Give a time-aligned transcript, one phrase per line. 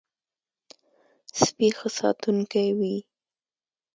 [1.41, 2.95] سپي ښه ساتونکی وي.